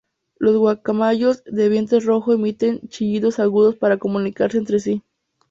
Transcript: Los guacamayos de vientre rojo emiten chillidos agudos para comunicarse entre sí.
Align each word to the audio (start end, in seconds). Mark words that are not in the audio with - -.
Los 0.39 0.57
guacamayos 0.57 1.43
de 1.45 1.69
vientre 1.69 1.99
rojo 1.99 2.33
emiten 2.33 2.87
chillidos 2.87 3.37
agudos 3.37 3.75
para 3.75 3.97
comunicarse 3.99 4.57
entre 4.57 4.79
sí. 4.79 5.03